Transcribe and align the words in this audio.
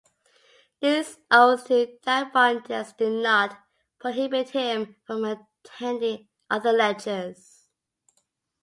His 0.79 1.19
oath 1.29 1.67
to 1.67 1.85
Diophantus 2.01 2.97
did 2.97 3.21
not 3.21 3.55
prohibit 3.99 4.49
him 4.49 4.95
from 5.05 5.23
attending 5.63 6.27
other 6.49 6.71
lectures. 6.73 7.67